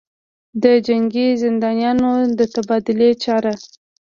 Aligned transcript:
دجنګي 0.63 1.27
زندانیانودتبادلې 1.43 3.09
چاره 3.23 3.53